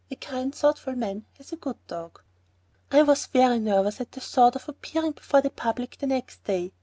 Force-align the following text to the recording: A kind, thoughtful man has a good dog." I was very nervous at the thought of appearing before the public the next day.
A 0.09 0.15
kind, 0.15 0.55
thoughtful 0.55 0.95
man 0.95 1.27
has 1.37 1.51
a 1.53 1.57
good 1.57 1.77
dog." 1.85 2.23
I 2.91 3.03
was 3.03 3.27
very 3.27 3.59
nervous 3.59 4.01
at 4.01 4.13
the 4.13 4.19
thought 4.19 4.55
of 4.55 4.67
appearing 4.67 5.11
before 5.11 5.41
the 5.41 5.51
public 5.51 5.99
the 5.99 6.07
next 6.07 6.43
day. 6.43 6.73